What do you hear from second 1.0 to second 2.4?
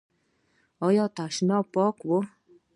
تشناب پاک و؟